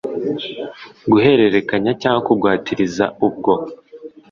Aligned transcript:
guhererekanya 1.11 1.91
cyangwa 2.01 2.21
kugwatiriza 2.27 3.05
ubwo 3.27 3.53